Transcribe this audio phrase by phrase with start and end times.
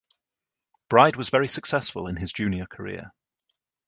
[0.89, 3.11] Bryde was very successful in his junior career.